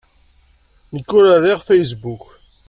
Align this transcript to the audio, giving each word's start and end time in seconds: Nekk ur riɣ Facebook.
Nekk 0.93 1.09
ur 1.17 1.25
riɣ 1.43 1.59
Facebook. 1.69 2.25